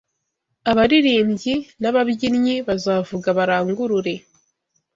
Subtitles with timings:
[0.71, 4.13] Abaririmbyi n’ababyinnyi bazavuga barangurure